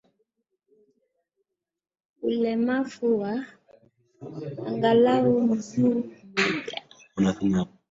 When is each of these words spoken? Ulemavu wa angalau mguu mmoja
Ulemavu 2.27 3.05
wa 3.19 3.33
angalau 4.67 5.29
mguu 5.47 5.97
mmoja 6.33 6.79